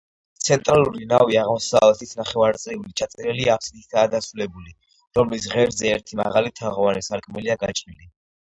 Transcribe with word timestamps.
ცენტრალური 0.47 1.03
ნავი 1.09 1.35
აღმოსავლეთით 1.41 2.13
ნახევარწიული 2.21 2.95
ჩაწერილი 3.03 3.47
აფსიდითაა 3.57 4.07
დასრულებული, 4.15 4.75
რომლის 5.21 5.49
ღერძზე 5.55 5.93
ერთი 5.95 6.21
მაღალი, 6.25 6.57
თაღოვანი 6.63 7.09
სარკმელია 7.13 7.63
გაჭრილი. 7.69 8.13